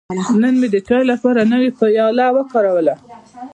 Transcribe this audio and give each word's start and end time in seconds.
نن 0.41 0.53
مې 0.59 0.67
د 0.73 0.77
چای 0.87 1.03
لپاره 1.11 1.41
نوی 1.51 1.69
پیاله 1.79 2.25
وکاروله. 2.35 2.93